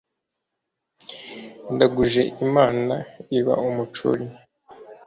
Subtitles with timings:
[1.73, 2.95] ndaguje imana
[3.37, 4.25] iba umucuri!